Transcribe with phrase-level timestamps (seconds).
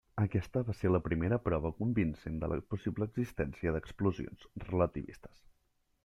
[0.21, 5.45] Aquesta va ser la primera prova convincent de la possible existència d'explosions relativistes.